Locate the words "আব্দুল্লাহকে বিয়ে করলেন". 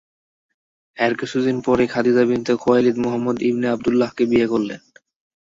3.69-4.81